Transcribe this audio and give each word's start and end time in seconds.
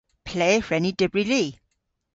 Ple 0.27 0.49
hwren 0.65 0.83
ni 0.83 0.91
dybri 0.99 1.23
li? 1.31 1.43